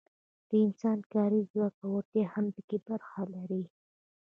د 0.49 0.51
انسان 0.65 0.99
کاري 1.13 1.41
ځواک 1.51 1.75
او 1.83 1.89
وړتیا 1.95 2.25
هم 2.33 2.45
پکې 2.55 2.77
برخه 2.87 3.21
لري. 3.35 3.63